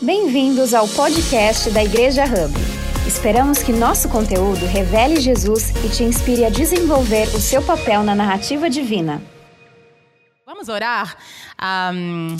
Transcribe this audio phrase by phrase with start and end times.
[0.00, 2.54] Bem-vindos ao podcast da Igreja Hub.
[3.04, 8.14] Esperamos que nosso conteúdo revele Jesus e te inspire a desenvolver o seu papel na
[8.14, 9.20] narrativa divina.
[10.46, 11.16] Vamos orar?
[11.92, 12.36] Um,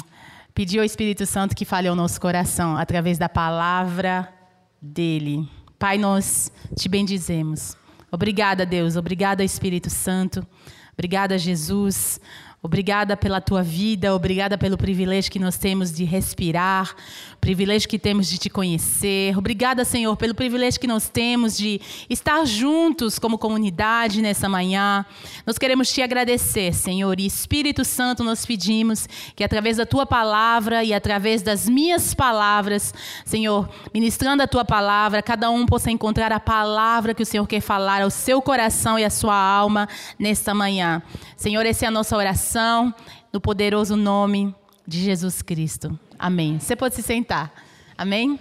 [0.55, 4.33] pedir ao Espírito Santo que fale ao nosso coração através da palavra
[4.81, 5.45] dele.
[5.81, 7.77] Pai, nós te bendizemos.
[8.09, 8.95] Obrigada, Deus.
[8.95, 10.47] Obrigada, Espírito Santo.
[10.93, 12.21] Obrigada, Jesus.
[12.61, 16.93] Obrigada pela tua vida, obrigada pelo privilégio que nós temos de respirar,
[17.49, 19.35] privilégio que temos de te conhecer.
[19.39, 25.03] Obrigada, Senhor, pelo privilégio que nós temos de estar juntos como comunidade nessa manhã.
[25.47, 30.85] Nós queremos te agradecer, Senhor, e Espírito Santo, nós pedimos que através da tua palavra
[30.85, 32.93] e através das minhas palavras,
[33.25, 37.63] Senhor, ministrando a tua palavra, cada um possa encontrar a palavra que o Senhor quer
[37.63, 41.03] falar ao seu coração e à sua alma nesta manhã.
[41.35, 42.95] Senhor, essa é a nossa oração
[43.33, 44.55] no poderoso nome
[44.87, 45.99] de Jesus Cristo.
[46.19, 46.59] Amém.
[46.59, 47.53] Você pode se sentar.
[47.97, 48.41] Amém?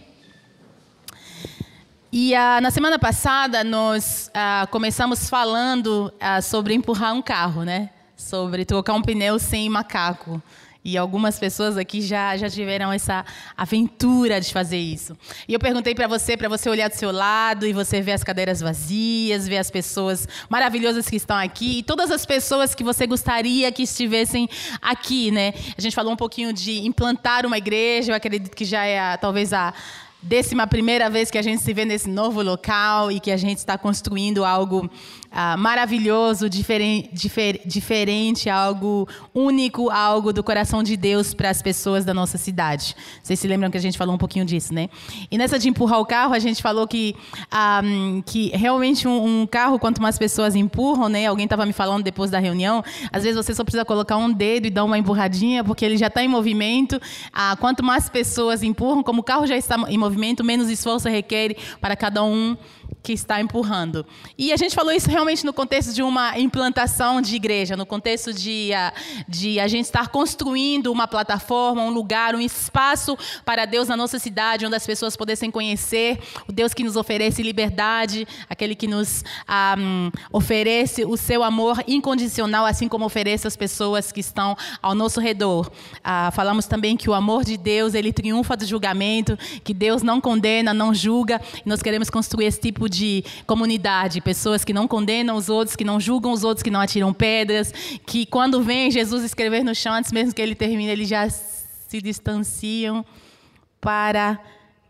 [2.12, 7.92] E uh, na semana passada nós uh, começamos falando uh, sobre empurrar um carro, né?
[8.16, 10.42] Sobre trocar um pneu sem macaco.
[10.88, 13.26] E algumas pessoas aqui já, já tiveram essa
[13.58, 15.18] aventura de fazer isso.
[15.46, 18.24] E eu perguntei para você, para você olhar do seu lado e você ver as
[18.24, 23.06] cadeiras vazias, ver as pessoas maravilhosas que estão aqui e todas as pessoas que você
[23.06, 24.48] gostaria que estivessem
[24.82, 25.54] aqui, né?
[25.78, 29.18] A gente falou um pouquinho de implantar uma igreja, eu acredito que já é a,
[29.18, 29.74] talvez a
[30.22, 33.58] décima primeira vez que a gente se vê nesse novo local e que a gente
[33.58, 34.90] está construindo algo
[35.40, 42.04] ah, maravilhoso, diferen, difer, diferente, algo único, algo do coração de Deus para as pessoas
[42.04, 42.96] da nossa cidade.
[43.22, 44.90] Vocês se lembram que a gente falou um pouquinho disso, né?
[45.30, 47.16] E nessa de empurrar o carro, a gente falou que,
[47.52, 47.84] ah,
[48.26, 51.28] que realmente um, um, carro, quanto mais pessoas empurram, né?
[51.28, 54.66] Alguém estava me falando depois da reunião, às vezes você só precisa colocar um dedo
[54.66, 57.00] e dar uma empurradinha, porque ele já está em movimento.
[57.32, 61.56] Ah, quanto mais pessoas empurram, como o carro já está em movimento, menos esforço requer
[61.80, 62.58] para cada um
[63.04, 64.06] que está empurrando.
[64.38, 68.34] E a gente falou isso realmente no contexto de uma implantação de igreja, no contexto
[68.34, 68.94] de, ah,
[69.28, 74.20] de a gente estar construindo uma plataforma, um lugar, um espaço para Deus na nossa
[74.20, 79.22] cidade, onde as pessoas pudessem conhecer o Deus que nos oferece liberdade, aquele que nos
[79.22, 79.78] um, ah,
[80.32, 85.72] oferece o seu amor incondicional, assim como oferece às pessoas que estão ao nosso redor.
[85.98, 90.20] Uh, falamos também que o amor de Deus ele triunfa do julgamento, que Deus não
[90.20, 94.88] condena, não julga, e nós queremos construir esse tipo tipo de comunidade, pessoas que não
[94.88, 97.74] condenam os outros, que não julgam os outros, que não atiram pedras,
[98.06, 102.02] que quando vem Jesus escrever no chão, antes mesmo que ele termine, eles já se
[102.02, 103.06] distanciam
[103.80, 104.40] para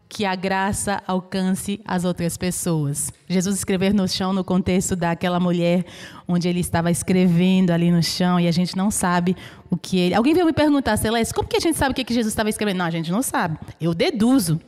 [0.09, 3.11] que a graça alcance as outras pessoas.
[3.27, 5.85] Jesus escrever no chão no contexto daquela mulher
[6.25, 9.35] onde ele estava escrevendo ali no chão e a gente não sabe
[9.69, 10.15] o que ele.
[10.15, 12.77] Alguém veio me perguntar, Celeste, como que a gente sabe o que Jesus estava escrevendo?
[12.77, 13.57] Não, a gente não sabe.
[13.81, 14.61] Eu deduzo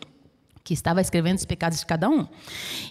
[0.69, 2.27] que estava escrevendo os pecados de cada um.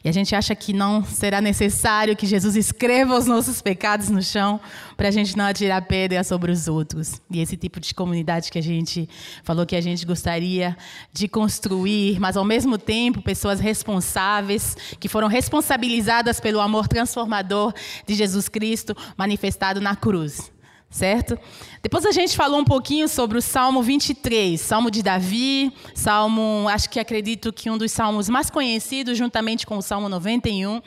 [0.02, 4.20] E a gente acha que não será necessário que Jesus escreva os nossos pecados no
[4.20, 4.60] chão
[4.96, 7.22] para a gente não atirar pedra sobre os outros.
[7.30, 9.08] E esse tipo de comunidade que a gente
[9.44, 10.76] falou que a gente gostaria
[11.12, 17.72] de construir, mas ao mesmo tempo pessoas responsáveis, que foram responsabilizadas pelo amor transformador
[18.04, 20.50] de Jesus Cristo manifestado na cruz
[20.90, 21.38] certo?
[21.82, 26.88] Depois a gente falou um pouquinho sobre o Salmo 23, Salmo de Davi, Salmo, acho
[26.88, 30.80] que acredito que um dos salmos mais conhecidos, juntamente com o Salmo 91,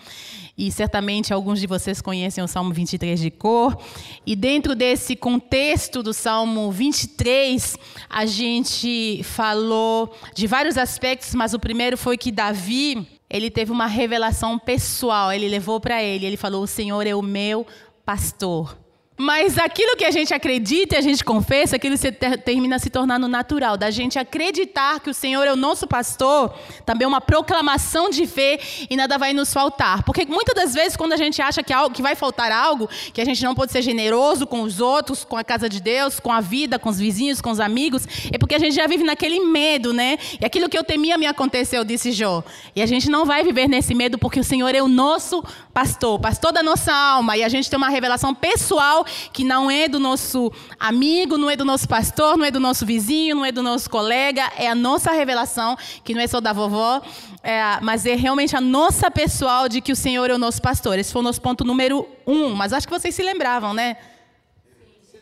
[0.57, 3.77] e certamente alguns de vocês conhecem o Salmo 23 de cor.
[4.25, 7.77] E dentro desse contexto do Salmo 23,
[8.09, 13.85] a gente falou de vários aspectos, mas o primeiro foi que Davi, ele teve uma
[13.85, 17.65] revelação pessoal, ele levou para ele, ele falou: "O Senhor é o meu
[18.03, 18.77] pastor".
[19.17, 23.27] Mas aquilo que a gente acredita e a gente confessa, aquilo se termina se tornando
[23.27, 23.77] natural.
[23.77, 26.51] Da gente acreditar que o Senhor é o nosso pastor,
[26.87, 30.01] também é uma proclamação de fé e nada vai nos faltar.
[30.03, 33.21] Porque muitas das vezes, quando a gente acha que, algo, que vai faltar algo, que
[33.21, 36.31] a gente não pode ser generoso com os outros, com a casa de Deus, com
[36.31, 39.39] a vida, com os vizinhos, com os amigos, é porque a gente já vive naquele
[39.41, 40.17] medo, né?
[40.39, 42.43] E aquilo que eu temia me aconteceu, disse Jó.
[42.75, 46.19] E a gente não vai viver nesse medo porque o Senhor é o nosso pastor,
[46.19, 47.37] pastor da nossa alma.
[47.37, 49.00] E a gente tem uma revelação pessoal
[49.31, 52.85] que não é do nosso amigo, não é do nosso pastor, não é do nosso
[52.85, 56.53] vizinho, não é do nosso colega, é a nossa revelação, que não é só da
[56.53, 57.01] vovó,
[57.43, 60.97] é, mas é realmente a nossa pessoal de que o Senhor é o nosso pastor.
[60.99, 63.97] Esse foi o nosso ponto número um, mas acho que vocês se lembravam, né?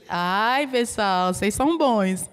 [0.08, 2.30] Ai, pessoal, vocês são bons.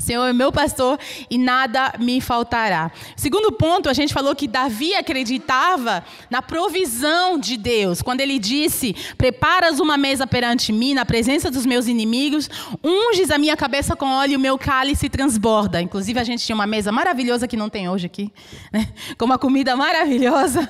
[0.00, 0.98] Senhor é meu pastor
[1.30, 2.90] e nada me faltará.
[3.16, 8.02] Segundo ponto, a gente falou que Davi acreditava na provisão de Deus.
[8.02, 12.48] Quando ele disse: Preparas uma mesa perante mim, na presença dos meus inimigos,
[12.82, 15.80] unges a minha cabeça com óleo e o meu cálice transborda.
[15.80, 18.32] Inclusive, a gente tinha uma mesa maravilhosa que não tem hoje aqui,
[18.72, 18.88] né?
[19.18, 20.68] com uma comida maravilhosa.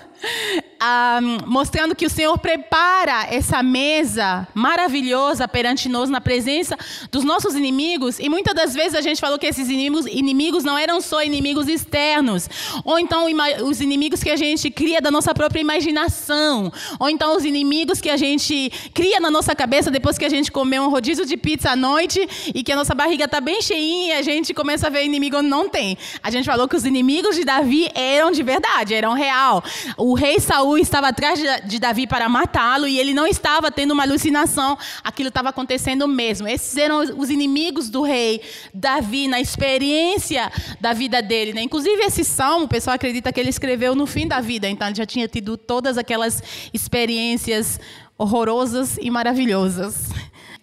[0.83, 6.75] Um, mostrando que o Senhor prepara essa mesa maravilhosa perante nós na presença
[7.13, 8.19] dos nossos inimigos.
[8.19, 11.69] E muitas das vezes a gente falou que esses inimigos, inimigos não eram só inimigos
[11.69, 12.49] externos,
[12.83, 13.27] ou então
[13.63, 18.09] os inimigos que a gente cria da nossa própria imaginação, ou então os inimigos que
[18.09, 21.73] a gente cria na nossa cabeça depois que a gente comeu um rodízio de pizza
[21.73, 24.91] à noite e que a nossa barriga está bem cheinha e a gente começa a
[24.91, 25.99] ver inimigo onde não tem.
[26.23, 29.63] A gente falou que os inimigos de Davi eram de verdade, eram real.
[29.99, 34.03] O rei Saul estava atrás de Davi para matá-lo e ele não estava tendo uma
[34.03, 36.49] alucinação, aquilo estava acontecendo mesmo.
[36.49, 38.41] Esses eram os inimigos do rei
[38.73, 40.51] Davi, na experiência
[40.81, 41.53] da vida dele.
[41.53, 41.63] Né?
[41.63, 44.97] Inclusive, esse salmo, o pessoal acredita que ele escreveu no fim da vida, então ele
[44.97, 46.43] já tinha tido todas aquelas
[46.73, 47.81] experiências
[48.19, 50.11] horrorosas e maravilhosas.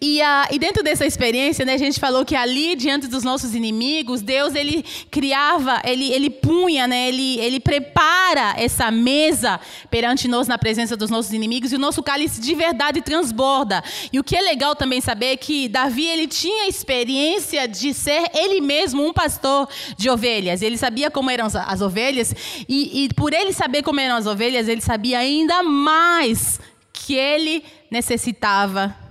[0.00, 3.52] E, uh, e dentro dessa experiência, né, a gente falou que ali, diante dos nossos
[3.52, 9.58] inimigos, Deus ele criava, ele, ele punha, né, ele, ele prepara essa mesa
[9.90, 13.82] perante nós na presença dos nossos inimigos e o nosso cálice de verdade transborda.
[14.12, 17.92] E o que é legal também saber é que Davi ele tinha a experiência de
[17.92, 20.62] ser ele mesmo um pastor de ovelhas.
[20.62, 22.32] Ele sabia como eram as ovelhas
[22.68, 26.60] e, e por ele saber como eram as ovelhas, ele sabia ainda mais
[26.92, 29.07] que ele necessitava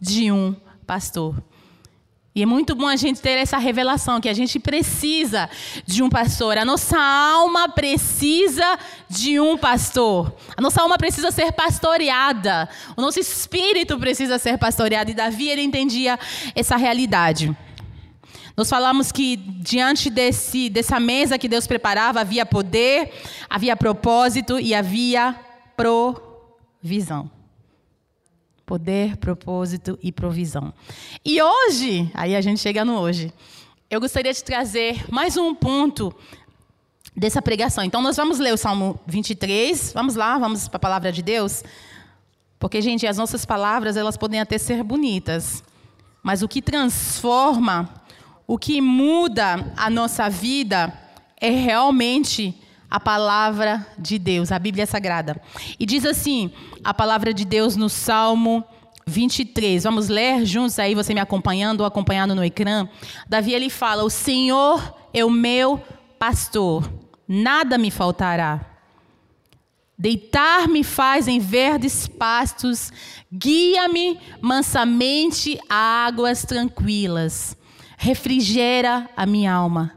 [0.00, 0.54] de um
[0.86, 1.34] pastor.
[2.36, 5.48] E é muito bom a gente ter essa revelação que a gente precisa
[5.86, 6.58] de um pastor.
[6.58, 8.78] A nossa alma precisa
[9.08, 10.36] de um pastor.
[10.54, 12.68] A nossa alma precisa ser pastoreada.
[12.94, 15.10] O nosso espírito precisa ser pastoreado.
[15.10, 16.18] E Davi ele entendia
[16.54, 17.56] essa realidade.
[18.54, 23.14] Nós falamos que diante desse, dessa mesa que Deus preparava havia poder,
[23.48, 25.34] havia propósito e havia
[25.74, 27.30] provisão.
[28.66, 30.74] Poder, propósito e provisão.
[31.24, 33.32] E hoje, aí a gente chega no hoje,
[33.88, 36.12] eu gostaria de trazer mais um ponto
[37.16, 37.84] dessa pregação.
[37.84, 39.92] Então, nós vamos ler o Salmo 23.
[39.92, 41.62] Vamos lá, vamos para a palavra de Deus.
[42.58, 45.62] Porque, gente, as nossas palavras, elas podem até ser bonitas,
[46.20, 47.88] mas o que transforma,
[48.48, 50.92] o que muda a nossa vida
[51.40, 52.60] é realmente
[52.90, 55.40] a palavra de Deus, a Bíblia Sagrada.
[55.78, 56.52] E diz assim,
[56.84, 58.64] a palavra de Deus no Salmo
[59.06, 59.84] 23.
[59.84, 62.88] Vamos ler juntos aí, você me acompanhando ou acompanhando no ecrã.
[63.28, 65.80] Davi ele fala: "O Senhor é o meu
[66.18, 66.90] pastor,
[67.28, 68.72] nada me faltará.
[69.98, 72.92] Deitar-me faz em verdes pastos,
[73.32, 77.56] guia-me mansamente a águas tranquilas.
[77.96, 79.96] Refrigera a minha alma.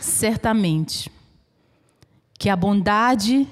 [0.00, 1.10] certamente
[2.38, 3.48] que a bondade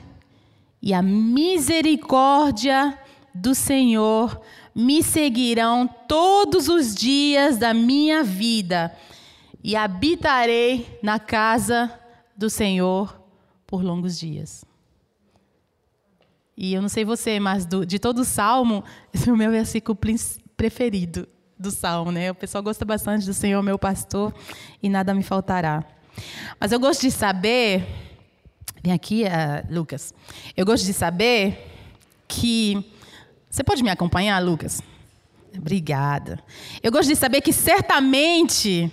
[0.81, 2.97] e a misericórdia
[3.35, 4.41] do Senhor
[4.75, 8.95] me seguirão todos os dias da minha vida
[9.63, 11.93] e habitarei na casa
[12.37, 13.21] do Senhor
[13.67, 14.65] por longos dias.
[16.57, 19.51] E eu não sei você, mas do, de todo o salmo, esse é o meu
[19.51, 19.99] versículo
[20.57, 21.29] preferido
[21.59, 22.31] do salmo, né?
[22.31, 24.33] O pessoal gosta bastante do Senhor, meu pastor,
[24.83, 25.85] e nada me faltará.
[26.59, 27.87] Mas eu gosto de saber,
[28.83, 30.15] vem aqui, uh, Lucas.
[30.57, 31.73] Eu gosto de saber
[32.27, 32.85] que
[33.51, 34.83] você pode me acompanhar, Lucas?
[35.57, 36.43] Obrigada.
[36.83, 38.91] Eu gosto de saber que certamente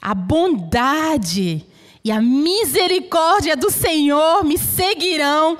[0.00, 1.64] a bondade
[2.04, 5.58] e a misericórdia do Senhor me seguirão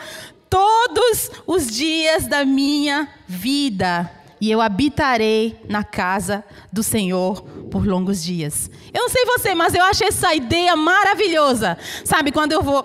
[0.49, 8.23] todos os dias da minha vida e eu habitarei na casa do Senhor por longos
[8.23, 8.71] dias.
[8.93, 11.77] Eu não sei você, mas eu acho essa ideia maravilhosa.
[12.05, 12.83] Sabe, quando eu vou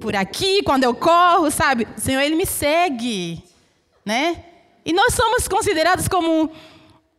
[0.00, 1.86] por aqui, quando eu corro, sabe?
[1.96, 3.42] O Senhor, Ele me segue,
[4.04, 4.44] né?
[4.84, 6.50] E nós somos considerados como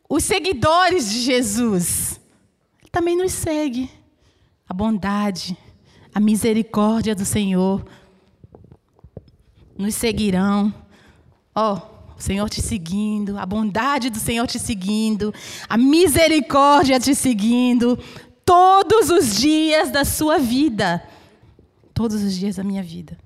[0.08, 2.20] os seguidores de Jesus.
[2.82, 3.92] Ele também nos segue.
[4.70, 5.58] A bondade,
[6.14, 7.86] a misericórdia do Senhor
[9.78, 10.74] nos seguirão.
[11.54, 15.32] Ó, oh, o Senhor te seguindo, a bondade do Senhor te seguindo,
[15.70, 17.98] a misericórdia te seguindo,
[18.44, 21.04] todos os dias da sua vida.
[21.94, 23.18] Todos os dias da minha vida.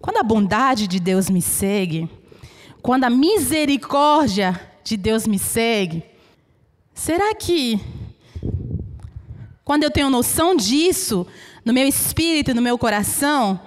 [0.00, 2.08] Quando a bondade de Deus me segue,
[2.82, 6.04] quando a misericórdia de Deus me segue,
[6.94, 7.80] será que
[9.64, 11.26] quando eu tenho noção disso
[11.64, 13.60] no meu espírito, no meu coração,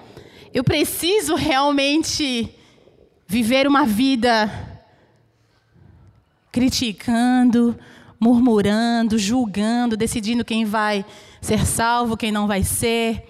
[0.53, 2.49] eu preciso realmente
[3.27, 4.68] viver uma vida
[6.51, 7.77] criticando,
[8.19, 11.05] murmurando, julgando, decidindo quem vai
[11.41, 13.23] ser salvo, quem não vai ser.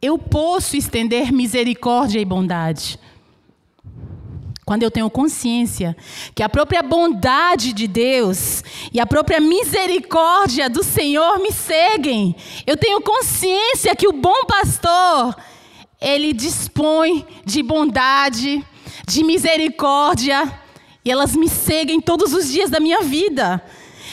[0.00, 2.98] Eu posso estender misericórdia e bondade.
[4.68, 5.96] Quando eu tenho consciência
[6.34, 12.76] que a própria bondade de Deus e a própria misericórdia do Senhor me seguem, eu
[12.76, 15.34] tenho consciência que o bom pastor,
[15.98, 18.62] ele dispõe de bondade,
[19.06, 20.52] de misericórdia,
[21.08, 23.64] e elas me seguem todos os dias da minha vida.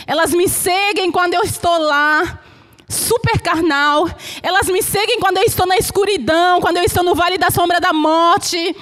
[0.07, 2.41] Elas me seguem quando eu estou lá,
[2.87, 4.09] super carnal.
[4.41, 7.81] Elas me seguem quando eu estou na escuridão, quando eu estou no vale da sombra
[7.81, 8.73] da morte.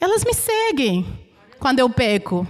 [0.00, 1.06] Elas me seguem
[1.60, 2.44] quando eu peco.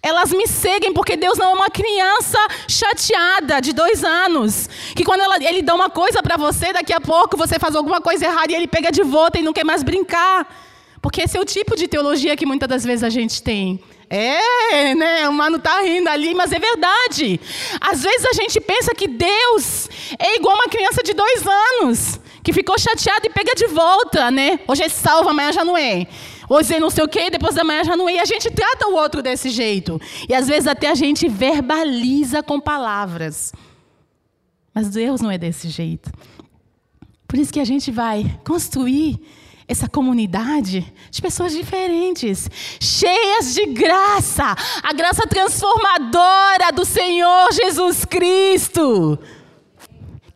[0.00, 4.70] Elas me seguem porque Deus não é uma criança chateada de dois anos.
[4.94, 8.00] Que quando ela, Ele dá uma coisa para você, daqui a pouco você faz alguma
[8.00, 10.67] coisa errada e Ele pega de volta e não quer mais brincar.
[11.00, 13.80] Porque esse é o tipo de teologia que muitas das vezes a gente tem.
[14.10, 15.28] É, né?
[15.28, 17.40] O mano tá rindo ali, mas é verdade.
[17.80, 19.88] Às vezes a gente pensa que Deus
[20.18, 24.60] é igual uma criança de dois anos que ficou chateado e pega de volta, né?
[24.66, 26.06] Hoje é salvo, amanhã já não é.
[26.48, 28.14] Hoje é não sei o quê, depois da manhã já não é.
[28.14, 30.00] E a gente trata o outro desse jeito.
[30.26, 33.52] E às vezes até a gente verbaliza com palavras.
[34.74, 36.10] Mas Deus não é desse jeito.
[37.26, 39.20] Por isso que a gente vai construir
[39.68, 42.48] essa comunidade de pessoas diferentes,
[42.80, 49.18] cheias de graça, a graça transformadora do Senhor Jesus Cristo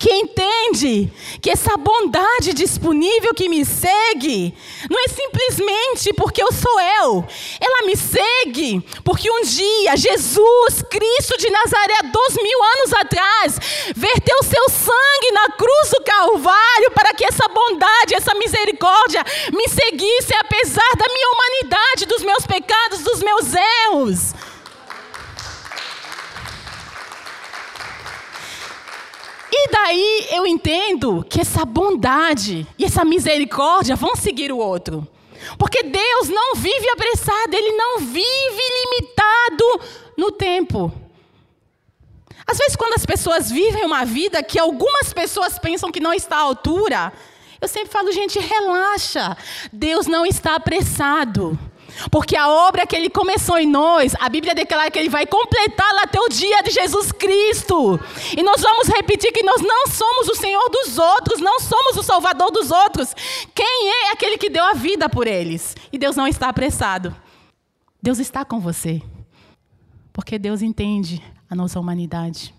[0.02, 4.52] que entende que essa bondade disponível que me segue
[4.90, 7.24] não é simplesmente porque eu sou eu.
[7.60, 13.60] Ela me segue porque um dia Jesus Cristo de Nazaré, dois mil anos atrás,
[13.94, 20.34] verteu seu sangue na cruz do Calvário para que essa bondade, essa misericórdia me seguisse
[20.40, 24.34] apesar da minha humanidade, dos meus pecados, dos meus erros.
[29.54, 35.06] E daí eu entendo que essa bondade e essa misericórdia vão seguir o outro.
[35.58, 39.80] Porque Deus não vive apressado, Ele não vive limitado
[40.16, 40.90] no tempo.
[42.46, 46.36] Às vezes, quando as pessoas vivem uma vida que algumas pessoas pensam que não está
[46.36, 47.12] à altura,
[47.60, 49.36] eu sempre falo, gente, relaxa.
[49.72, 51.58] Deus não está apressado.
[52.10, 56.02] Porque a obra que ele começou em nós, a Bíblia declara que ele vai completá-la
[56.02, 57.98] até o dia de Jesus Cristo.
[58.36, 62.02] E nós vamos repetir que nós não somos o Senhor dos outros, não somos o
[62.02, 63.14] Salvador dos outros.
[63.54, 65.76] Quem é aquele que deu a vida por eles?
[65.92, 67.14] E Deus não está apressado.
[68.02, 69.00] Deus está com você.
[70.12, 72.54] Porque Deus entende a nossa humanidade.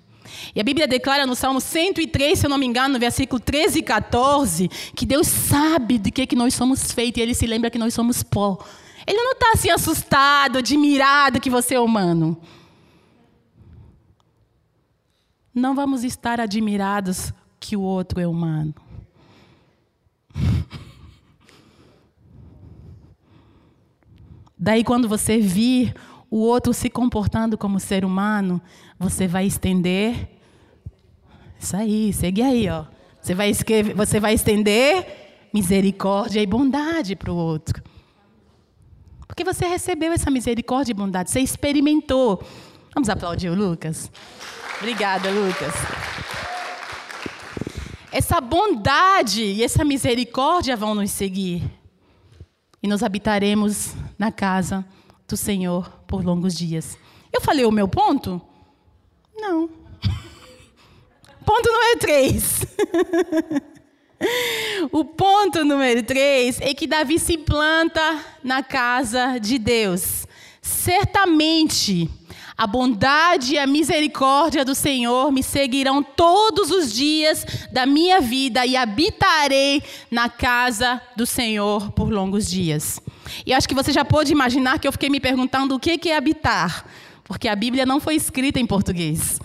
[0.56, 3.80] E a Bíblia declara no Salmo 103, se eu não me engano, no versículo 13
[3.80, 7.70] e 14, que Deus sabe de que, que nós somos feitos e Ele se lembra
[7.70, 8.58] que nós somos pó.
[9.06, 12.40] Ele não está assim assustado, admirado que você é humano.
[15.54, 18.74] Não vamos estar admirados que o outro é humano.
[24.58, 25.94] Daí, quando você vir
[26.30, 28.60] o outro se comportando como ser humano,
[28.98, 30.30] você vai estender.
[31.60, 32.86] Isso aí, segue aí, ó.
[33.22, 37.84] Você vai, escrever, você vai estender misericórdia e bondade para o outro.
[39.34, 42.44] Porque você recebeu essa misericórdia e bondade, você experimentou.
[42.94, 44.12] Vamos aplaudir o Lucas?
[44.78, 45.74] Obrigada, Lucas.
[48.12, 51.64] Essa bondade e essa misericórdia vão nos seguir.
[52.84, 54.86] E nós habitaremos na casa
[55.28, 56.96] do Senhor por longos dias.
[57.34, 58.40] Eu falei o meu ponto?
[59.36, 59.68] Não.
[61.44, 62.62] Ponto número três.
[64.96, 70.28] O ponto número três é que Davi se planta na casa de Deus.
[70.62, 72.08] Certamente,
[72.56, 78.68] a bondade e a misericórdia do Senhor me seguirão todos os dias da minha vida
[78.68, 79.82] e habitarei
[80.12, 83.02] na casa do Senhor por longos dias.
[83.48, 86.16] E acho que você já pôde imaginar que eu fiquei me perguntando o que é
[86.16, 86.86] habitar,
[87.24, 89.40] porque a Bíblia não foi escrita em português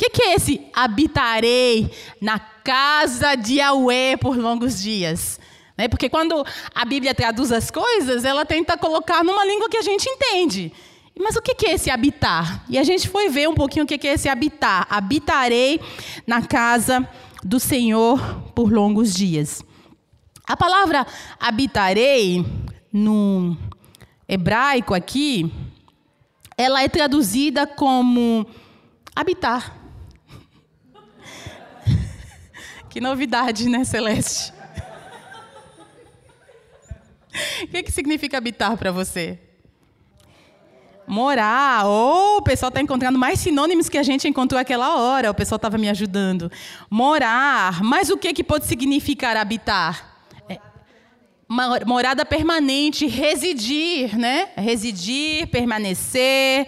[0.00, 1.90] que, que é esse habitarei
[2.22, 5.38] na casa de Yahweh por longos dias?
[5.76, 5.88] Né?
[5.88, 6.42] Porque quando
[6.74, 10.72] a Bíblia traduz as coisas, ela tenta colocar numa língua que a gente entende.
[11.18, 12.64] mas o que é esse habitar?
[12.66, 14.86] E a gente foi ver um pouquinho o que é esse habitar.
[14.88, 15.78] Habitarei
[16.26, 17.06] na casa
[17.44, 18.18] do Senhor
[18.54, 19.62] por longos dias.
[20.46, 21.06] A palavra
[21.38, 22.42] habitarei
[22.90, 23.54] no
[24.26, 25.52] hebraico aqui,
[26.56, 28.46] ela é traduzida como
[29.14, 29.79] habitar.
[32.90, 34.52] Que novidade, né, Celeste?
[37.62, 39.38] O que, que significa habitar para você?
[41.06, 41.86] Morar.
[41.86, 45.30] Oh, o pessoal está encontrando mais sinônimos que a gente encontrou aquela hora.
[45.30, 46.50] O pessoal estava me ajudando.
[46.90, 47.82] Morar.
[47.82, 50.24] Mas o que, que pode significar habitar?
[50.48, 50.58] É,
[51.86, 54.48] morada permanente, residir, né?
[54.56, 56.66] Residir, permanecer,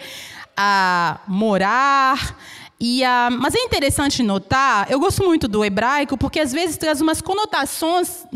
[0.56, 2.36] a morar.
[2.84, 7.00] E, a, mas é interessante notar, eu gosto muito do hebraico, porque às vezes traz
[7.00, 8.26] umas conotações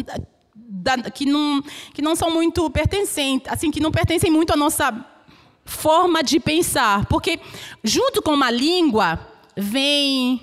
[0.54, 1.60] da, que, não,
[1.92, 5.04] que não são muito pertencentes, assim, que não pertencem muito à nossa
[5.64, 7.06] forma de pensar.
[7.06, 7.40] Porque
[7.82, 9.18] junto com uma língua
[9.56, 10.40] vem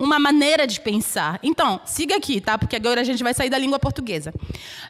[0.00, 1.38] uma maneira de pensar.
[1.40, 2.58] Então, siga aqui, tá?
[2.58, 4.34] Porque agora a gente vai sair da língua portuguesa.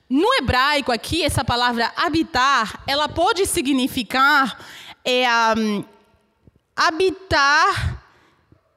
[0.08, 4.58] No hebraico aqui, essa palavra habitar, ela pode significar
[5.04, 5.84] é, um,
[6.74, 8.03] habitar,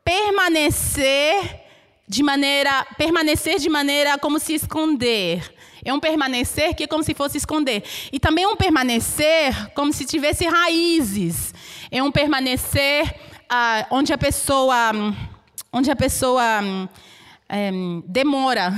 [0.08, 1.66] permanecer
[2.08, 5.54] de maneira permanecer de maneira como se esconder.
[5.84, 7.84] É um permanecer que é como se fosse esconder.
[8.10, 11.54] E também é um permanecer como se tivesse raízes.
[11.92, 13.14] É um permanecer
[13.50, 14.92] ah, onde a pessoa,
[15.74, 16.42] onde a pessoa
[17.50, 17.70] é,
[18.06, 18.74] demora.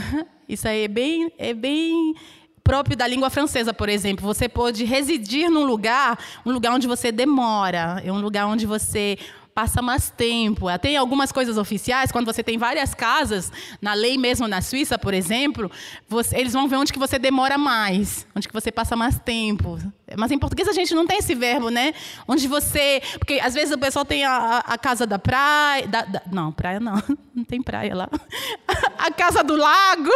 [0.47, 2.15] Isso aí é bem, é bem
[2.63, 4.25] próprio da língua francesa, por exemplo.
[4.25, 9.17] Você pode residir num lugar, um lugar onde você demora, é um lugar onde você
[9.59, 10.67] passa mais tempo.
[10.79, 13.51] Tem algumas coisas oficiais, quando você tem várias casas,
[13.81, 15.69] na lei mesmo na Suíça, por exemplo,
[16.07, 19.77] você, eles vão ver onde que você demora mais, onde que você passa mais tempo.
[20.17, 21.93] Mas em português a gente não tem esse verbo, né?
[22.27, 23.01] Onde você.
[23.17, 25.87] Porque às vezes o pessoal tem a, a casa da praia.
[25.87, 27.01] Da, da, não, praia não.
[27.39, 28.09] Não tem praia lá.
[28.97, 30.09] A casa do lago.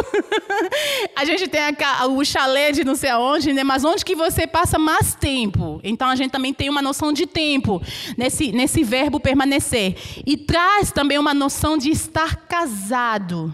[1.16, 3.64] A gente tem a, o chalé de não sei aonde, né?
[3.64, 5.80] Mas onde que você passa mais tempo?
[5.86, 7.82] Então a gente também tem uma noção de tempo
[8.18, 9.96] nesse, nesse verbo permanecer.
[10.26, 13.54] E traz também uma noção de estar casado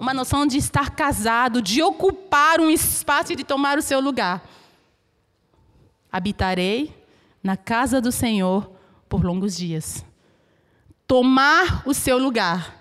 [0.00, 4.42] uma noção de estar casado, de ocupar um espaço e de tomar o seu lugar.
[6.12, 6.94] Habitarei
[7.42, 8.70] na casa do Senhor
[9.08, 10.04] por longos dias.
[11.06, 12.76] Tomar o seu lugar.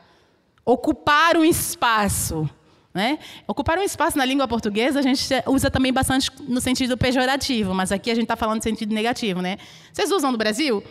[0.65, 2.49] Ocupar um espaço.
[2.93, 3.19] Né?
[3.47, 7.91] Ocupar um espaço na língua portuguesa a gente usa também bastante no sentido pejorativo, mas
[7.91, 9.41] aqui a gente está falando no sentido negativo.
[9.41, 9.57] Né?
[9.93, 10.83] Vocês usam no Brasil?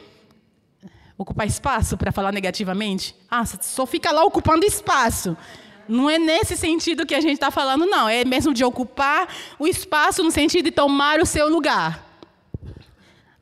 [1.16, 3.14] Ocupar espaço para falar negativamente?
[3.28, 5.36] Ah, só fica lá ocupando espaço.
[5.88, 8.08] Não é nesse sentido que a gente está falando, não.
[8.08, 12.07] É mesmo de ocupar o espaço no sentido de tomar o seu lugar.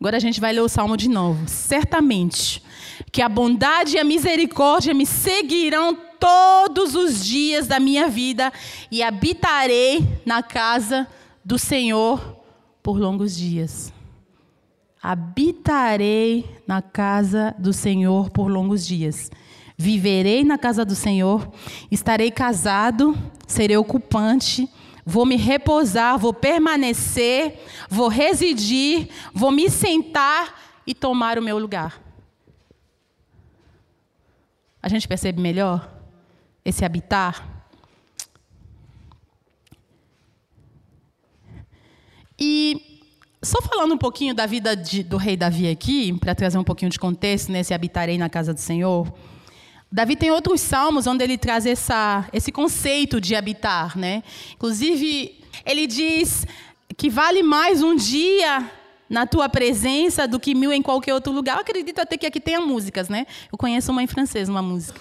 [0.06, 1.48] Agora a gente vai ler o salmo de novo.
[1.48, 2.62] Certamente
[3.10, 8.52] que a bondade e a misericórdia me seguirão todos os dias da minha vida
[8.88, 11.08] e habitarei na casa
[11.44, 12.36] do Senhor
[12.84, 13.92] por longos dias.
[15.02, 19.28] Habitarei na casa do Senhor por longos dias.
[19.76, 21.50] Viverei na casa do Senhor,
[21.90, 23.12] estarei casado,
[23.44, 24.68] serei ocupante
[25.08, 32.02] vou me repousar, vou permanecer, vou residir, vou me sentar e tomar o meu lugar.
[34.82, 35.88] A gente percebe melhor
[36.64, 37.64] esse habitar?
[42.38, 43.00] E
[43.42, 46.90] só falando um pouquinho da vida de, do rei Davi aqui, para trazer um pouquinho
[46.90, 49.12] de contexto nesse habitarei na casa do Senhor.
[49.90, 54.22] Davi tem outros salmos onde ele traz essa, esse conceito de habitar, né?
[54.54, 56.46] Inclusive, ele diz
[56.96, 58.70] que vale mais um dia
[59.08, 61.56] na tua presença do que mil em qualquer outro lugar.
[61.56, 63.26] Eu acredito até que aqui tenha músicas, né?
[63.50, 65.00] Eu conheço uma em francês, uma música.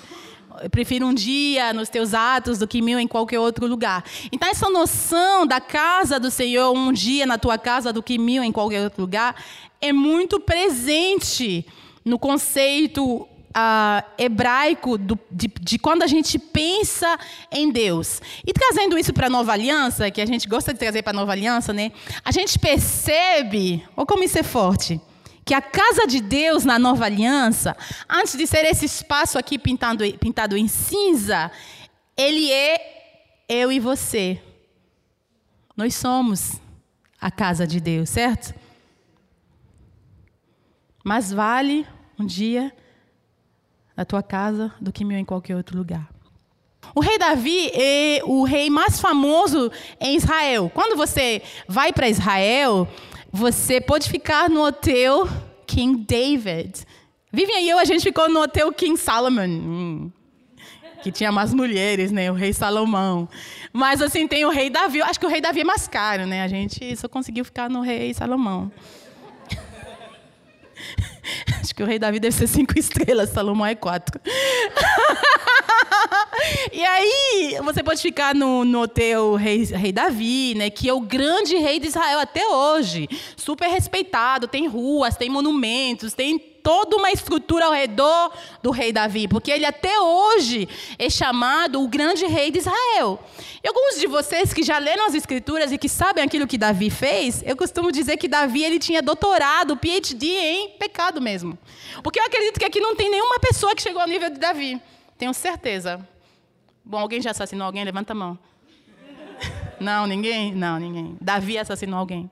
[0.62, 4.06] Eu prefiro um dia nos teus atos do que mil em qualquer outro lugar.
[4.32, 8.44] Então, essa noção da casa do Senhor, um dia na tua casa do que mil
[8.44, 9.36] em qualquer outro lugar,
[9.82, 11.66] é muito presente
[12.06, 17.18] no conceito uh, hebraico do, de, de, quando a gente pensa
[17.52, 18.22] em Deus.
[18.46, 21.16] E trazendo isso para a nova aliança, que a gente gosta de trazer para a
[21.16, 21.92] nova aliança, né?
[22.24, 25.00] A gente percebe, ou como isso é forte,
[25.46, 27.78] que a casa de Deus na nova aliança,
[28.10, 31.52] antes de ser esse espaço aqui pintado, pintado em cinza,
[32.18, 34.42] ele é eu e você.
[35.78, 36.54] Nós somos
[37.22, 38.56] a casa de Deus, certo?
[41.04, 41.86] Mas vale
[42.18, 42.74] um dia
[43.96, 46.10] na tua casa do que mil em qualquer outro lugar.
[46.94, 50.72] O rei Davi é o rei mais famoso em Israel.
[50.74, 52.88] Quando você vai para Israel,
[53.32, 55.28] você pode ficar no hotel
[55.66, 56.86] King David.
[57.32, 59.48] Vivian e eu, a gente ficou no hotel King Solomon.
[59.48, 60.12] Hum,
[61.06, 62.32] que tinha mais mulheres, né?
[62.32, 63.30] O rei Salomão.
[63.72, 65.04] Mas, assim, tem o rei Davi.
[65.04, 66.42] Acho que o rei Davi é mais caro, né?
[66.42, 68.72] A gente só conseguiu ficar no rei Salomão.
[71.62, 74.20] Acho que o rei Davi deve ser cinco estrelas, Salomão é quatro.
[76.72, 81.02] e aí, você pode ficar no, no hotel rei, rei Davi, né, que é o
[81.02, 83.08] grande rei de Israel até hoje.
[83.36, 89.28] Super respeitado, tem ruas, tem monumentos, tem toda uma estrutura ao redor do rei Davi,
[89.28, 93.20] porque ele até hoje é chamado o grande rei de Israel.
[93.64, 96.90] E alguns de vocês que já leram as escrituras e que sabem aquilo que Davi
[96.90, 101.56] fez, eu costumo dizer que Davi ele tinha doutorado, PhD em pecado mesmo.
[102.02, 104.82] Porque eu acredito que aqui não tem nenhuma pessoa que chegou ao nível de Davi.
[105.20, 106.00] Tenho certeza.
[106.84, 107.84] Bom, alguém já assassinou alguém?
[107.84, 108.40] Levanta a mão.
[109.80, 110.52] Não, ninguém?
[110.56, 111.16] Não, ninguém.
[111.22, 112.28] Davi assassinou alguém.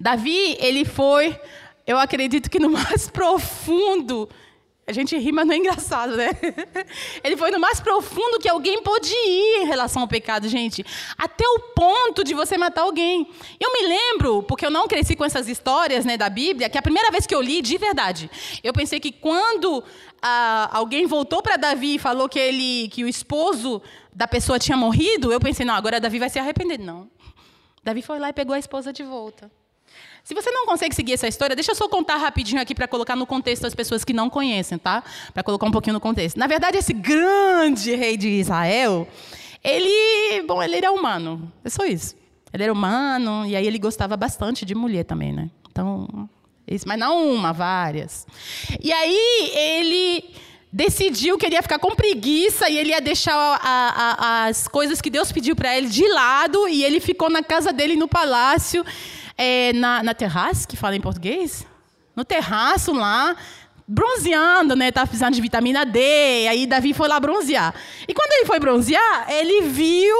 [0.00, 1.38] Davi, ele foi
[1.86, 4.28] eu acredito que no mais profundo,
[4.86, 6.30] a gente ri, mas não é engraçado, né?
[7.24, 10.84] Ele foi no mais profundo que alguém pôde ir em relação ao pecado, gente.
[11.16, 13.26] Até o ponto de você matar alguém.
[13.58, 16.82] Eu me lembro, porque eu não cresci com essas histórias né, da Bíblia, que a
[16.82, 18.30] primeira vez que eu li, de verdade,
[18.62, 19.82] eu pensei que quando
[20.20, 23.80] ah, alguém voltou para Davi e falou que, ele, que o esposo
[24.12, 26.78] da pessoa tinha morrido, eu pensei, não, agora Davi vai se arrepender.
[26.78, 27.10] Não.
[27.82, 29.50] Davi foi lá e pegou a esposa de volta.
[30.24, 33.14] Se você não consegue seguir essa história, deixa eu só contar rapidinho aqui para colocar
[33.14, 35.04] no contexto as pessoas que não conhecem, tá?
[35.34, 36.38] Para colocar um pouquinho no contexto.
[36.38, 39.06] Na verdade, esse grande rei de Israel,
[39.62, 41.52] ele, bom, ele era humano.
[41.62, 42.16] É só isso.
[42.54, 45.50] Ele era humano e aí ele gostava bastante de mulher também, né?
[45.70, 46.08] Então,
[46.66, 48.26] isso, mas não uma, várias.
[48.82, 50.24] E aí ele
[50.72, 55.02] decidiu que ele ia ficar com preguiça e ele ia deixar a, a, as coisas
[55.02, 58.84] que Deus pediu para ele de lado e ele ficou na casa dele no palácio
[59.36, 61.66] é, na, na terraça, que fala em português?
[62.14, 63.36] No terraço lá,
[63.86, 64.90] bronzeando, né?
[64.90, 65.98] Tava precisando de vitamina D.
[66.48, 67.74] Aí Davi foi lá bronzear.
[68.08, 70.16] E quando ele foi bronzear, ele viu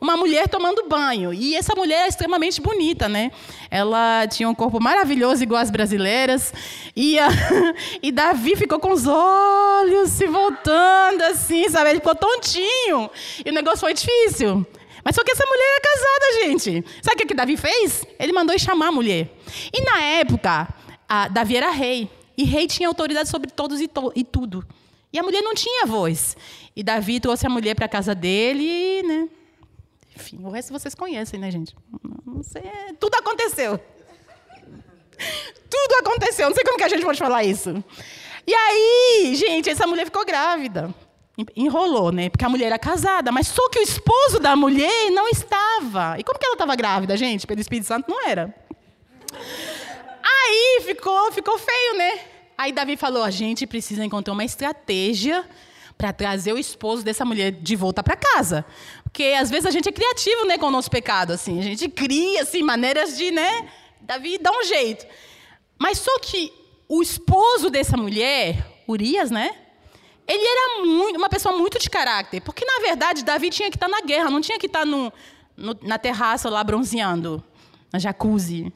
[0.00, 1.32] uma mulher tomando banho.
[1.32, 3.30] E essa mulher é extremamente bonita, né?
[3.70, 6.52] Ela tinha um corpo maravilhoso, igual as brasileiras.
[6.96, 7.28] E, a,
[8.02, 11.90] e Davi ficou com os olhos se voltando assim, sabe?
[11.90, 13.10] Ele ficou tontinho.
[13.44, 14.66] E o negócio foi difícil.
[15.04, 16.84] Mas só que essa mulher era casada, gente.
[17.02, 18.04] Sabe o que, que Davi fez?
[18.18, 19.30] Ele mandou chamar a mulher.
[19.72, 20.68] E na época,
[21.32, 22.08] Davi era rei.
[22.36, 24.64] E rei tinha autoridade sobre todos e, to e, tudo.
[25.12, 26.36] E a mulher não tinha voz.
[26.74, 29.28] E Davi trouxe a mulher para a casa dele e, né?
[30.16, 31.74] Enfim, o resto vocês conhecem, né, gente?
[32.24, 32.62] Não sei,
[32.98, 33.78] tudo aconteceu.
[35.68, 36.48] Tudo aconteceu.
[36.48, 37.82] Não sei como que a gente pode falar isso.
[38.46, 40.94] E aí, gente, essa mulher ficou grávida
[41.56, 42.28] enrolou, né?
[42.28, 46.16] Porque a mulher era casada, mas só que o esposo da mulher não estava.
[46.18, 47.46] E como que ela estava grávida, gente?
[47.46, 48.54] Pelo Espírito Santo não era.
[50.22, 52.20] Aí ficou, ficou feio, né?
[52.56, 55.44] Aí Davi falou: a gente precisa encontrar uma estratégia
[55.96, 58.64] para trazer o esposo dessa mulher de volta para casa.
[59.04, 61.58] Porque às vezes a gente é criativo, né, com o nosso pecado, assim.
[61.58, 63.68] A gente cria assim maneiras de, né?
[64.00, 65.06] Davi dá um jeito.
[65.78, 66.52] Mas só que
[66.88, 69.54] o esposo dessa mulher, Urias, né?
[70.26, 72.40] Ele era muito, uma pessoa muito de caráter.
[72.40, 75.12] Porque, na verdade, Davi tinha que estar na guerra, não tinha que estar no,
[75.56, 77.42] no, na terraça lá bronzeando,
[77.92, 78.72] na jacuzzi.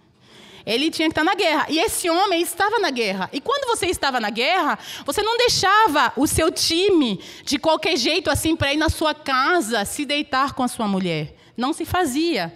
[0.65, 1.67] Ele tinha que estar na guerra.
[1.69, 3.31] E esse homem estava na guerra.
[3.33, 8.29] E quando você estava na guerra, você não deixava o seu time de qualquer jeito
[8.29, 11.37] assim para ir na sua casa se deitar com a sua mulher.
[11.57, 12.53] Não se fazia.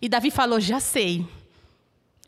[0.00, 1.24] E Davi falou: Já sei.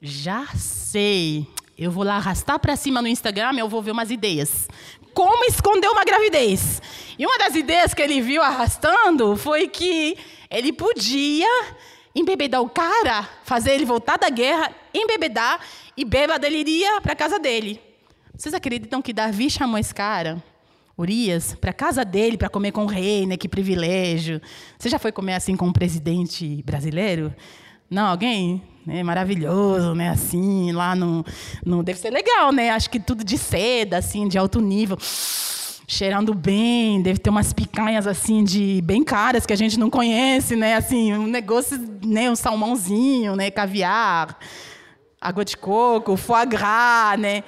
[0.01, 1.49] Já sei.
[1.77, 4.69] Eu vou lá arrastar para cima no Instagram, eu vou ver umas ideias
[5.15, 6.83] como esconder uma gravidez.
[7.19, 10.19] E uma das ideias que ele viu arrastando foi que
[10.51, 11.49] ele podia
[12.15, 15.61] embebedar o cara, fazer ele voltar da guerra, embebedar
[15.97, 17.81] e bêbado ele iria para casa dele.
[18.37, 20.43] Vocês acreditam que Davi chamou esse cara,
[20.99, 23.37] Urias, para casa dele para comer com o rei, né?
[23.37, 24.41] Que privilégio.
[24.79, 27.35] Você já foi comer assim com um presidente brasileiro?
[27.89, 28.63] Não, alguém?
[28.87, 31.25] Né, maravilhoso, né, assim, lá no,
[31.65, 31.83] no...
[31.83, 32.71] Deve ser legal, né?
[32.71, 34.99] Acho que tudo de seda, assim, de alto nível.
[35.87, 40.57] Cheirando bem, deve ter umas picanhas, assim, de bem caras, que a gente não conhece,
[40.57, 40.75] né?
[40.75, 44.39] Assim, um negócio, né, um salmãozinho, né, caviar,
[45.21, 47.43] água de coco, foie gras, né?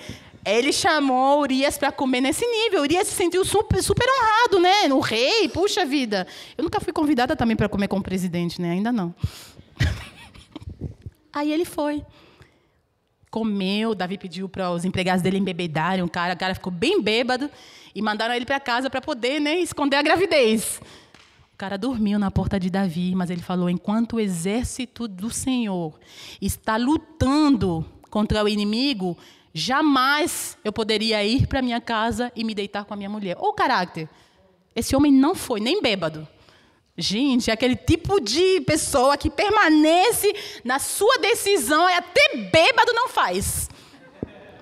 [0.44, 2.82] Ele chamou Urias para comer nesse nível.
[2.82, 4.94] Urias se sentiu super, super honrado, né?
[4.94, 6.24] O rei, puxa vida.
[6.56, 8.70] Eu nunca fui convidada também para comer com o presidente, né?
[8.70, 9.12] Ainda não.
[11.36, 12.02] Aí ele foi.
[13.30, 17.50] Comeu, Davi pediu para os empregados dele embebedarem o cara, o cara ficou bem bêbado
[17.94, 20.80] e mandaram ele para casa para poder né, esconder a gravidez.
[21.52, 25.98] O cara dormiu na porta de Davi, mas ele falou: enquanto o exército do Senhor
[26.40, 29.16] está lutando contra o inimigo,
[29.58, 33.38] Jamais eu poderia ir para minha casa e me deitar com a minha mulher.
[33.40, 34.06] Ou caráter.
[34.74, 36.28] Esse homem não foi nem bêbado.
[36.98, 43.08] Gente, é aquele tipo de pessoa que permanece na sua decisão e até bêbado não
[43.08, 43.68] faz.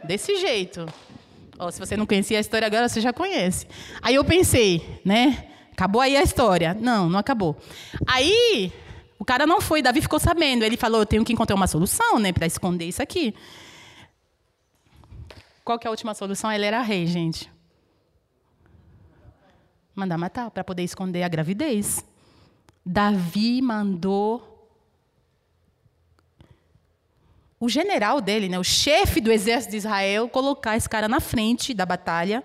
[0.03, 0.87] Desse jeito.
[1.59, 3.69] Oh, se você não conhecia a história agora, você já conhece.
[4.03, 5.49] Aí eu pensei, né?
[5.71, 6.75] Acabou aí a história.
[6.75, 7.57] Não, não acabou.
[8.07, 8.73] Aí
[9.19, 10.65] o cara não foi, Davi ficou sabendo.
[10.65, 13.33] Ele falou: eu tenho que encontrar uma solução, né, para esconder isso aqui.
[15.65, 16.51] Qual que é a última solução?
[16.53, 17.51] Ele era rei, gente.
[19.95, 22.05] Mandar matar para poder esconder a gravidez.
[22.85, 24.55] Davi mandou
[27.65, 31.73] o general dele, né, o chefe do exército de Israel, colocar esse cara na frente
[31.73, 32.45] da batalha,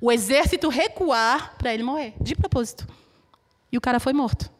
[0.00, 2.86] o exército recuar para ele morrer, de propósito.
[3.72, 4.50] E o cara foi morto.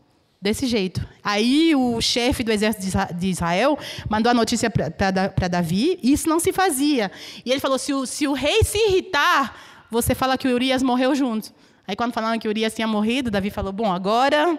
[0.43, 1.07] Desse jeito.
[1.23, 6.41] Aí o chefe do exército de Israel mandou a notícia para Davi, e isso não
[6.41, 7.13] se fazia.
[7.45, 11.15] E ele falou: se o, se o rei se irritar, você fala que Urias morreu
[11.15, 11.53] junto.
[11.87, 14.59] Aí quando falaram que Urias tinha morrido, Davi falou: "Bom, agora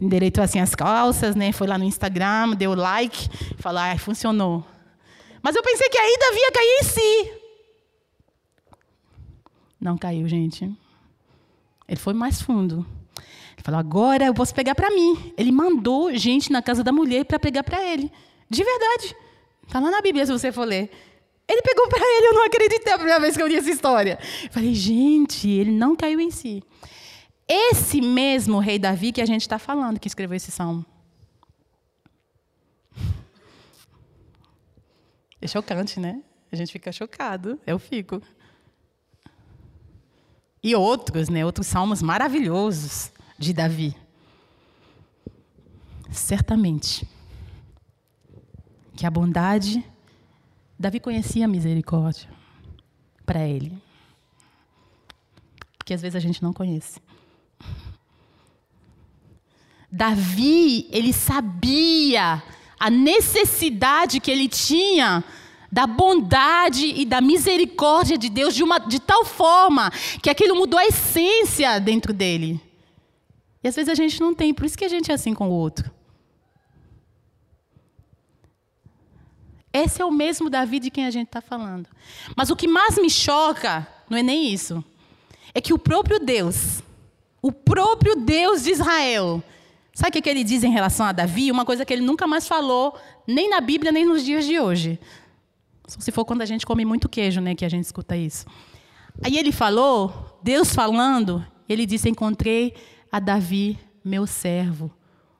[0.00, 1.52] endireitou assim as calças, né?
[1.52, 3.28] Foi lá no Instagram, deu like,
[3.58, 4.64] falou: "Ah, funcionou".
[5.42, 7.32] Mas eu pensei que aí Davi ia cair em si.
[9.80, 10.64] Não caiu, gente.
[11.88, 12.86] Ele foi mais fundo.
[13.16, 15.32] Ele falou: "Agora eu posso pegar para mim".
[15.36, 18.10] Ele mandou gente na casa da mulher para pegar para ele.
[18.48, 19.16] De verdade.
[19.66, 20.90] Está lá na Bíblia se você for ler.
[21.50, 24.20] Ele pegou para ele, eu não acreditei a primeira vez que eu li essa história.
[24.52, 26.62] Falei, gente, ele não caiu em si.
[27.48, 30.86] Esse mesmo rei Davi que a gente está falando, que escreveu esse salmo.
[35.42, 36.22] É chocante, né?
[36.52, 37.58] A gente fica chocado.
[37.66, 38.22] Eu fico.
[40.62, 41.44] E outros, né?
[41.44, 43.96] Outros salmos maravilhosos de Davi.
[46.12, 47.08] Certamente
[48.94, 49.84] que a bondade
[50.80, 52.26] Davi conhecia a misericórdia
[53.26, 53.70] para ele.
[55.76, 56.98] Porque às vezes a gente não conhece.
[59.92, 62.42] Davi, ele sabia
[62.78, 65.22] a necessidade que ele tinha
[65.70, 69.90] da bondade e da misericórdia de Deus de, uma, de tal forma
[70.22, 72.58] que aquilo mudou a essência dentro dele.
[73.62, 75.50] E às vezes a gente não tem, por isso que a gente é assim com
[75.50, 75.90] o outro.
[79.72, 81.88] Esse é o mesmo Davi de quem a gente está falando.
[82.36, 84.84] Mas o que mais me choca não é nem isso.
[85.54, 86.82] É que o próprio Deus,
[87.40, 89.42] o próprio Deus de Israel,
[89.94, 91.50] sabe o que ele diz em relação a Davi?
[91.50, 94.98] Uma coisa que ele nunca mais falou, nem na Bíblia, nem nos dias de hoje.
[95.86, 98.46] Só se for quando a gente come muito queijo, né, que a gente escuta isso.
[99.22, 102.74] Aí ele falou, Deus falando, ele disse: Encontrei
[103.10, 104.90] a Davi, meu servo,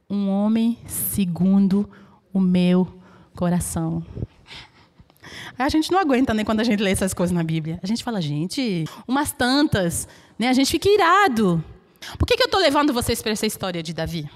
[0.09, 1.88] um homem segundo
[2.33, 3.00] o meu coração.
[5.59, 7.79] A gente não aguenta nem né, quando a gente lê essas coisas na Bíblia.
[7.83, 10.49] A gente fala, gente, umas tantas, né?
[10.49, 11.62] A gente fica irado.
[12.19, 14.29] Por que, que eu estou levando vocês para essa história de Davi?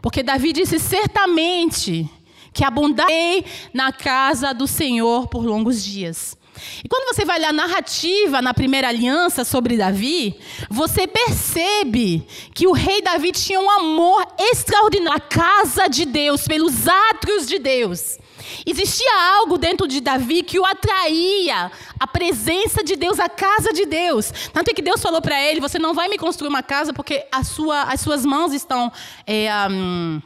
[0.00, 2.08] Porque Davi disse certamente
[2.52, 6.36] que abundarei na casa do Senhor por longos dias.
[6.84, 12.66] E quando você vai ler a narrativa na primeira aliança sobre Davi, você percebe que
[12.66, 18.18] o rei Davi tinha um amor extraordinário à casa de Deus, pelos átrios de Deus.
[18.66, 23.86] Existia algo dentro de Davi que o atraía, a presença de Deus, a casa de
[23.86, 24.32] Deus.
[24.52, 27.26] Tanto é que Deus falou para ele: Você não vai me construir uma casa porque
[27.44, 28.92] sua, as suas mãos estão
[29.26, 30.20] é, um,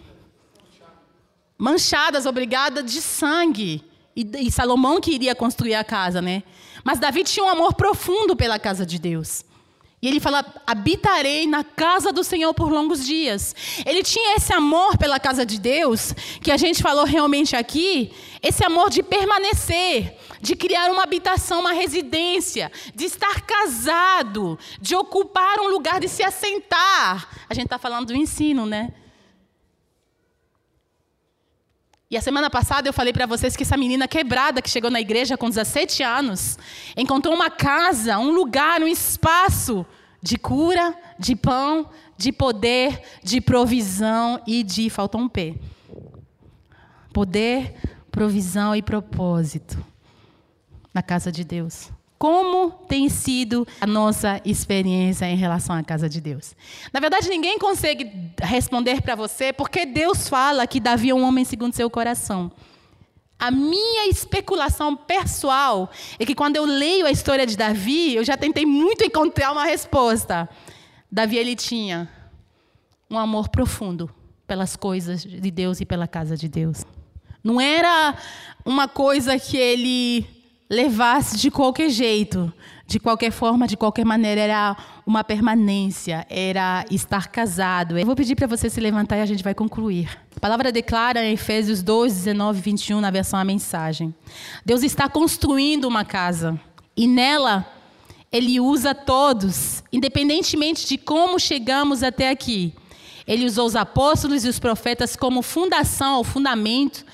[1.58, 3.84] manchadas, obrigadas de sangue.
[4.16, 6.42] E, e Salomão que iria construir a casa, né?
[6.84, 9.44] Mas Davi tinha um amor profundo pela casa de Deus.
[10.04, 13.56] E ele fala: habitarei na casa do Senhor por longos dias.
[13.86, 18.62] Ele tinha esse amor pela casa de Deus, que a gente falou realmente aqui, esse
[18.62, 25.68] amor de permanecer, de criar uma habitação, uma residência, de estar casado, de ocupar um
[25.68, 27.26] lugar de se assentar.
[27.48, 28.92] A gente está falando do ensino, né?
[32.14, 35.00] E a semana passada eu falei para vocês que essa menina quebrada que chegou na
[35.00, 36.56] igreja com 17 anos
[36.96, 39.84] encontrou uma casa, um lugar, um espaço
[40.22, 45.58] de cura, de pão, de poder, de provisão e de faltou um P.
[47.12, 47.74] Poder,
[48.12, 49.84] provisão e propósito
[50.94, 51.90] na casa de Deus.
[52.24, 56.56] Como tem sido a nossa experiência em relação à casa de Deus?
[56.90, 58.10] Na verdade, ninguém consegue
[58.40, 62.50] responder para você, porque Deus fala que Davi é um homem segundo seu coração.
[63.38, 68.38] A minha especulação pessoal é que quando eu leio a história de Davi, eu já
[68.38, 70.48] tentei muito encontrar uma resposta.
[71.12, 72.08] Davi ele tinha
[73.10, 74.08] um amor profundo
[74.46, 76.86] pelas coisas de Deus e pela casa de Deus.
[77.44, 78.16] Não era
[78.64, 82.52] uma coisa que ele levasse de qualquer jeito,
[82.86, 87.98] de qualquer forma, de qualquer maneira, era uma permanência, era estar casado.
[87.98, 90.08] Eu vou pedir para você se levantar e a gente vai concluir.
[90.36, 94.14] A palavra declara em Efésios 2, 19 e 21, na versão A Mensagem:
[94.64, 96.58] Deus está construindo uma casa
[96.96, 97.66] e nela
[98.32, 102.74] ele usa todos, independentemente de como chegamos até aqui.
[103.26, 107.04] Ele usou os apóstolos e os profetas como fundação ou fundamento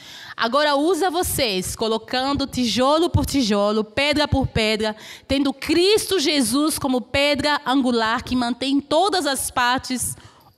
[0.40, 4.96] Agora usa vocês, colocando tijolo por tijolo, pedra por pedra,
[5.28, 10.16] tendo Cristo Jesus como pedra angular que mantém todas as partes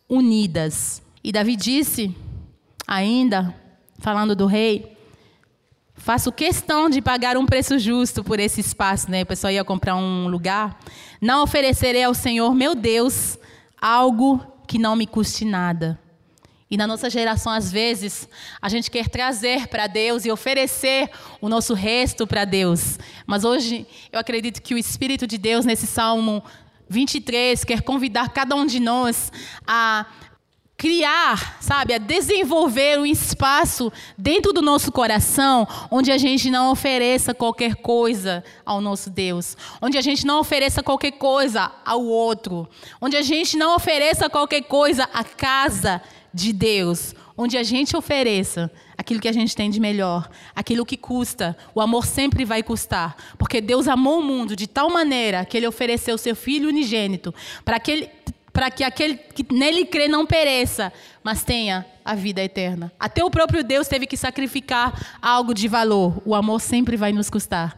[0.09, 1.03] unidas.
[1.25, 2.15] E Davi disse,
[2.87, 3.53] ainda,
[3.99, 4.97] falando do rei,
[5.97, 9.23] faço questão de pagar um preço justo por esse espaço, né?
[9.23, 10.79] O pessoal ia comprar um lugar.
[11.21, 13.37] Não oferecerei ao Senhor, meu Deus,
[13.81, 15.99] algo que não me custe nada.
[16.73, 18.27] E na nossa geração, às vezes,
[18.59, 22.99] a gente quer trazer para Deus e oferecer o nosso resto para Deus.
[23.27, 26.43] Mas hoje, eu acredito que o Espírito de Deus, nesse Salmo
[26.89, 29.31] 23, quer convidar cada um de nós
[29.67, 30.07] a
[30.75, 37.35] criar, sabe, a desenvolver um espaço dentro do nosso coração onde a gente não ofereça
[37.35, 42.67] qualquer coisa ao nosso Deus, onde a gente não ofereça qualquer coisa ao outro,
[42.99, 46.01] onde a gente não ofereça qualquer coisa à casa
[46.33, 50.97] de Deus, onde a gente ofereça aquilo que a gente tem de melhor, aquilo que
[50.97, 51.57] custa.
[51.75, 55.67] O amor sempre vai custar, porque Deus amou o mundo de tal maneira que ele
[55.67, 58.09] ofereceu seu filho unigênito para que
[58.53, 60.93] para que aquele que nele crê não pereça,
[61.25, 62.93] mas tenha a vida eterna.
[63.01, 66.21] Até o próprio Deus teve que sacrificar algo de valor.
[66.27, 67.75] O amor sempre vai nos custar.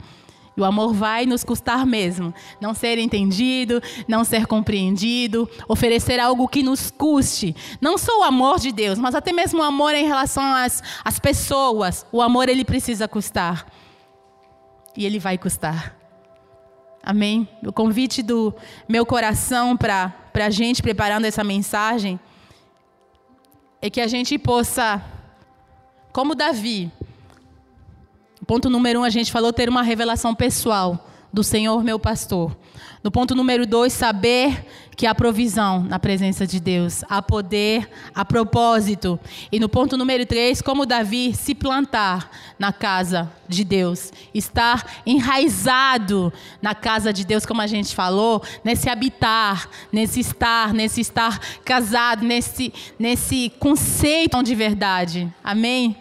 [0.57, 2.33] E o amor vai nos custar mesmo.
[2.61, 7.57] Não ser entendido, não ser compreendido, oferecer algo que nos custe.
[7.81, 11.19] Não só o amor de Deus, mas até mesmo o amor em relação às, às
[11.19, 12.07] pessoas.
[12.13, 13.67] O amor ele precisa custar.
[14.97, 15.97] E ele vai custar.
[17.03, 17.49] Amém?
[17.67, 18.55] O convite do
[18.89, 22.19] meu coração para a gente preparando essa mensagem
[23.83, 25.05] é que a gente possa,
[26.13, 26.91] como Davi,
[28.45, 32.57] Ponto número um, a gente falou ter uma revelação pessoal do Senhor, meu pastor.
[33.03, 34.65] No ponto número dois, saber
[34.97, 39.19] que há provisão na presença de Deus, há poder, há propósito.
[39.51, 46.33] E no ponto número três, como Davi se plantar na casa de Deus, estar enraizado
[46.63, 52.25] na casa de Deus, como a gente falou, nesse habitar, nesse estar, nesse estar casado,
[52.25, 55.31] nesse, nesse conceito de verdade.
[55.43, 55.97] Amém?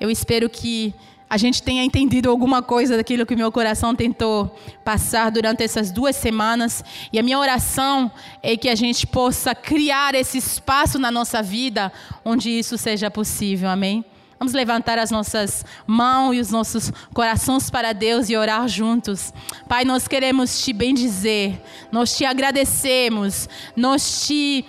[0.00, 0.92] Eu espero que
[1.32, 6.14] a gente tenha entendido alguma coisa daquilo que meu coração tentou passar durante essas duas
[6.14, 6.84] semanas.
[7.10, 11.90] E a minha oração é que a gente possa criar esse espaço na nossa vida
[12.22, 13.70] onde isso seja possível.
[13.70, 14.04] Amém?
[14.38, 19.32] Vamos levantar as nossas mãos e os nossos corações para Deus e orar juntos.
[19.66, 21.58] Pai, nós queremos te bendizer,
[21.90, 24.66] nós te agradecemos, nós te.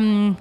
[0.00, 0.34] Um,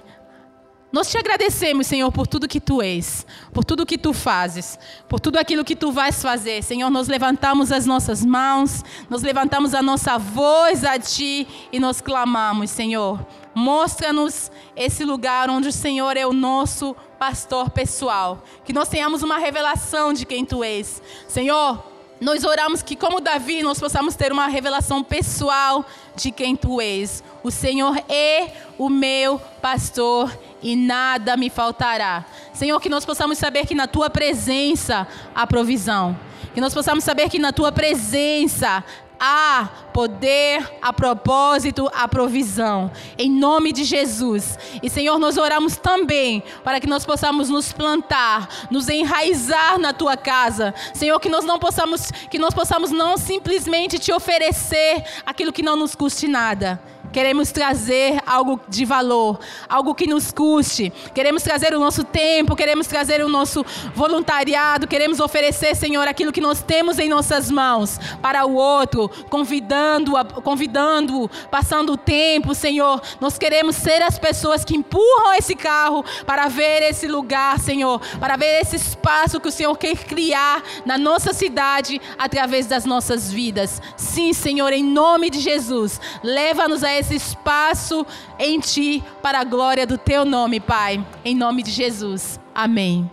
[0.91, 5.19] nós te agradecemos, Senhor, por tudo que tu és, por tudo que tu fazes, por
[5.19, 6.63] tudo aquilo que tu vais fazer.
[6.63, 12.01] Senhor, nós levantamos as nossas mãos, nós levantamos a nossa voz a ti e nós
[12.01, 13.23] clamamos, Senhor.
[13.53, 18.43] Mostra-nos esse lugar onde o Senhor é o nosso pastor pessoal.
[18.65, 21.03] Que nós tenhamos uma revelação de quem tu és.
[21.27, 21.83] Senhor,
[22.19, 27.23] nós oramos que, como Davi, nós possamos ter uma revelação pessoal de quem tu és.
[27.41, 32.25] O Senhor é o meu pastor e nada me faltará.
[32.53, 36.17] Senhor, que nós possamos saber que na tua presença há provisão.
[36.53, 38.83] Que nós possamos saber que na tua presença
[39.19, 42.91] há poder, a propósito, a provisão.
[43.17, 44.57] Em nome de Jesus.
[44.81, 50.15] E Senhor, nós oramos também para que nós possamos nos plantar, nos enraizar na tua
[50.15, 50.73] casa.
[50.93, 55.75] Senhor, que nós não possamos, que nós possamos não simplesmente te oferecer aquilo que não
[55.75, 56.79] nos custe nada
[57.11, 60.91] Queremos trazer algo de valor, algo que nos custe.
[61.13, 66.41] Queremos trazer o nosso tempo, queremos trazer o nosso voluntariado, queremos oferecer, Senhor, aquilo que
[66.41, 73.01] nós temos em nossas mãos para o outro, convidando, convidando, passando o tempo, Senhor.
[73.19, 78.37] Nós queremos ser as pessoas que empurram esse carro para ver esse lugar, Senhor, para
[78.37, 83.81] ver esse espaço que o Senhor quer criar na nossa cidade através das nossas vidas.
[83.97, 88.05] Sim, Senhor, em nome de Jesus, leva-nos a esse espaço
[88.37, 91.03] em Ti para a glória do Teu nome, Pai.
[91.23, 92.39] Em nome de Jesus.
[92.53, 93.09] Amém.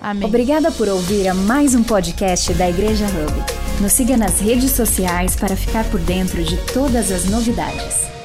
[0.00, 0.28] Amém.
[0.28, 3.80] Obrigada por ouvir a mais um podcast da Igreja Hub.
[3.80, 8.17] Nos siga nas redes sociais para ficar por dentro de todas as novidades.